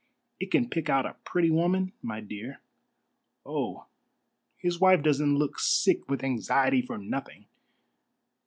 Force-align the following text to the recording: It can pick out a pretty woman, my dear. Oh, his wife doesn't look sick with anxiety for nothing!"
It 0.39 0.49
can 0.49 0.67
pick 0.67 0.89
out 0.89 1.05
a 1.05 1.15
pretty 1.25 1.51
woman, 1.51 1.93
my 2.01 2.21
dear. 2.21 2.59
Oh, 3.45 3.85
his 4.57 4.79
wife 4.79 5.03
doesn't 5.03 5.35
look 5.37 5.59
sick 5.59 6.09
with 6.09 6.23
anxiety 6.23 6.81
for 6.81 6.97
nothing!" 6.97 7.45